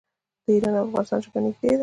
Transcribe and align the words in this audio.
د 0.45 0.47
ایران 0.53 0.73
او 0.77 0.85
افغانستان 0.87 1.19
ژبه 1.23 1.39
نږدې 1.45 1.67
ده. 1.77 1.79